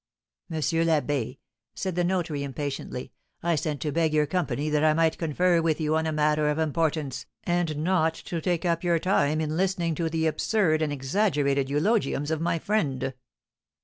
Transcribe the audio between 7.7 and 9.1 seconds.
not to take up your